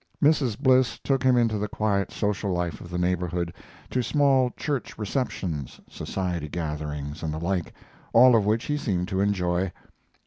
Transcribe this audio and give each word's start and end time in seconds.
Mrs. 0.19 0.57
Bliss 0.57 0.97
took 1.03 1.21
him 1.21 1.37
into 1.37 1.59
the 1.59 1.67
quiet 1.67 2.11
social 2.11 2.51
life 2.51 2.81
of 2.81 2.89
the 2.89 2.97
neighborhood 2.97 3.53
to 3.91 4.01
small 4.01 4.49
church 4.57 4.97
receptions, 4.97 5.79
society 5.87 6.47
gatherings 6.49 7.21
and 7.21 7.31
the 7.31 7.37
like 7.39 7.71
all 8.11 8.35
of 8.35 8.43
which 8.43 8.63
he 8.65 8.77
seemed 8.77 9.07
to 9.09 9.21
enjoy. 9.21 9.71